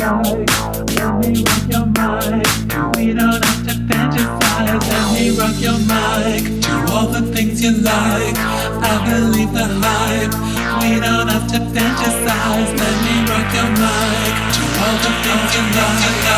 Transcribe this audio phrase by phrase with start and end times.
[0.00, 0.48] like.
[0.96, 2.48] Let me rock your mic.
[2.96, 4.88] We don't have to fantasize.
[4.88, 6.62] Let me rock your mic.
[6.62, 8.36] Do all the things you like.
[8.36, 10.32] I believe the hype.
[10.80, 12.70] We don't have to fantasize.
[12.80, 14.32] Let me rock your mic.
[14.56, 16.29] Do all the things you like.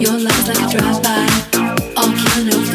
[0.00, 1.26] Your love's like a drive-by,
[1.96, 2.67] all killing over.